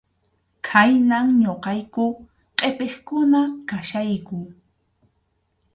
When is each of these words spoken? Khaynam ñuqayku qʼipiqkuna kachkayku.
Khaynam 0.67 1.27
ñuqayku 1.43 2.05
qʼipiqkuna 2.57 3.39
kachkayku. 3.69 4.37